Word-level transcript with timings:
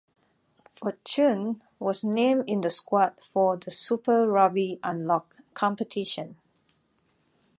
Fortuin 0.73 1.61
was 1.77 2.03
named 2.03 2.45
in 2.49 2.61
the 2.61 2.71
squad 2.71 3.23
for 3.23 3.55
the 3.55 3.69
Super 3.69 4.27
Rugby 4.27 4.79
Unlocked 4.83 5.39
competition. 5.53 6.37